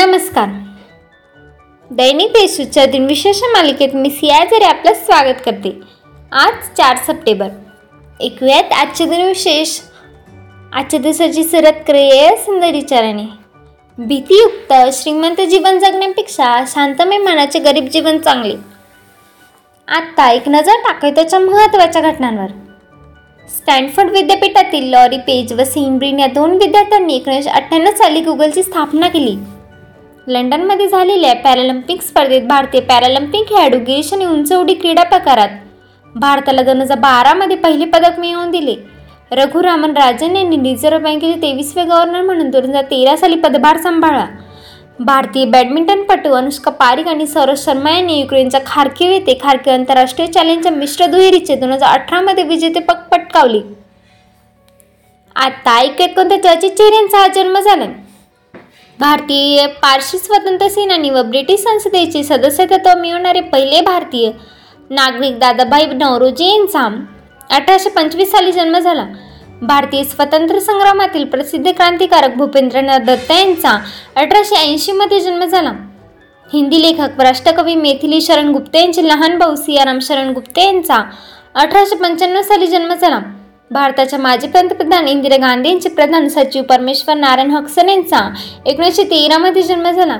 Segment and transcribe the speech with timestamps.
[0.00, 0.48] नमस्कार.
[1.90, 5.80] दैनिक देशूच्या दिनविशेष मालिकेत मी सियाजरे आपलं स्वागत करते.
[6.32, 7.48] आज चार सप्टेंबर.
[8.22, 9.80] ऐकूयात आजचे दिनविशेष
[10.72, 13.24] आजच्या दिवसाची सुरुवात क्रिये सुंदर विचाराने
[13.98, 18.54] भीतीयुक्त श्रीमंत जीवन जगण्यापेक्षा शांतमय मनाचे गरीब जीवन चांगले.
[19.88, 22.48] आत्ता एक नजर टाकूया त्याच्या महत्त्वाच्या घटनांवर.
[23.56, 29.36] स्टॅनफोर्ड विद्यापीठातील लॉरी पेज व सिम्ब्रिन या दोन विद्यार्थ्यांनी एकोणीसशे अठ्ठ्याण्णव साली गुगलची स्थापना केली.
[30.28, 35.48] लंडनमध्ये झालेल्या पॅरालिम्पिक स्पर्धेत भारतीय पॅरालिम्पिक खेळाडू गिरीश आणि उंच उडी क्रीडा प्रकारात.
[36.14, 38.74] भारताला दोन हजार बारामध्ये पहिले पदक मिळवून दिले.
[39.30, 44.26] रघुरामन राजन यांनी रिझर्व्ह बँकेचे तेवीसवे गव्हर्नर म्हणून दोन हजार तेरा साली पदभार सांभाळला.
[45.00, 51.06] भारतीय बॅडमिंटनपटू अनुष्का पारिक आणि सौरभ शर्मा यांनी युक्रेनच्या खारकीव येथे खारकीव आंतरराष्ट्रीय चॅलेंजच्या मिश्र
[51.06, 53.60] दुहेरीचे दोन हजार अठरामध्ये विजेतेपद पटकावले.
[55.36, 57.86] आता ऐकत कोणत्या चर्चित चेहऱ्यांचा हा जन्म झाला.
[59.00, 64.30] भारतीय पारशी स्वतंत्र सेनानी व ब्रिटिश संसदेचे सदस्यत्व मिळवणारे पहिले भारतीय
[64.90, 66.86] नागरिक दादाभाई नवरोजी यांचा
[67.50, 69.04] अठराशे पंचवीस साली जन्म झाला.
[69.62, 73.78] भारतीय स्वातंत्र्य संग्रामातील प्रसिद्ध क्रांतिकारक भूपेंद्रनाथ दत्त यांचा
[74.16, 75.72] अठराशे ऐंशीमध्ये जन्म झाला.
[76.46, 81.02] हिंदी लेखक व राष्ट्रकवी मेथिली शरण गुप्ते यांचे लहान भाऊ सियाराम शरण गुप्ते यांचा
[81.54, 83.20] अठराशे पंच्याण्णव साली जन्म झाला.
[83.70, 88.20] भारताच्या माजी पंतप्रधान इंदिरा गांधी यांचे प्रधान सचिव परमेश्वर नारायण हक्सन यांचा
[88.66, 90.16] एकोणीसशे तेरामध्ये जन्म झाला.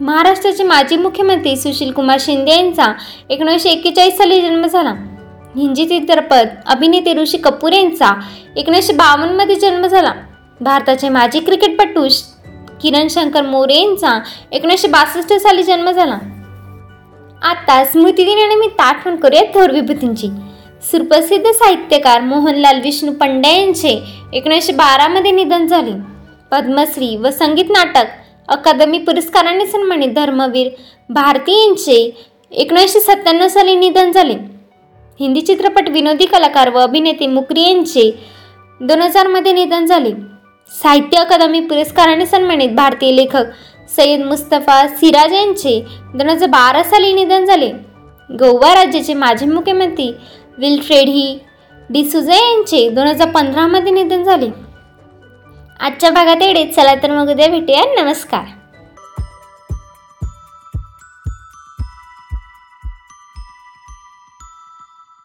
[0.00, 2.92] महाराष्ट्राचे माजी मुख्यमंत्री सुशील कुमार शिंदे यांचा
[3.30, 4.90] एकोणीसशे एक्केचाळीस साली जन्म झाला.
[5.56, 8.12] हिंदी चित्रपट अभिनेते ऋषी कपूर यांचा
[8.56, 10.12] एकोणीसशे बावन्नमध्ये जन्म झाला.
[10.60, 12.06] भारताचे माजी क्रिकेटपटू
[12.82, 14.18] किरण शंकर मोरे यांचा
[14.52, 16.18] एकोणीसशे बासष्ट साली जन्म झाला.
[17.42, 20.28] आता स्मृतिदिनानिमित्त आठवण करूया थोर विभूतींची.
[20.90, 23.88] सुप्रसिद्ध साहित्यकार मोहनलाल विष्णू पंड्या यांचे
[24.32, 25.92] एकोणीसशे बारामध्ये निधन झाले.
[26.50, 28.10] पद्मश्री व संगीत नाटक
[28.48, 30.68] अकादमी पुरस्काराने सन्मानित धर्मवीर
[31.08, 31.98] भारती यांचे
[32.52, 34.34] एकोणीसशे सत्त्याण्णव साली निधन झाले.
[35.20, 38.10] हिंदी चित्रपट विनोदी कलाकार व अभिनेते मुकरी यांचे
[38.80, 40.12] दोन हजारमध्ये निधन झाले.
[40.70, 43.52] साहित्य अकादमी पुरस्काराने सन्मानित भारतीय लेखक
[43.96, 45.80] सय्यद मुस्तफा सिराज यांचे
[46.14, 47.72] दोन हजार बारा साली निधन झाले.
[48.30, 50.10] गोवा राज्याचे माजी मुख्यमंत्री
[50.58, 51.38] विल्फ्रेड ही
[51.90, 54.48] डिसुझा यांचे दोन हजार पंधरामध्ये निधन झाले.
[55.80, 56.74] आजच्या भागात एवढेच.
[56.74, 58.02] चला तर मग उद्या भेटूया.
[58.02, 58.55] नमस्कार.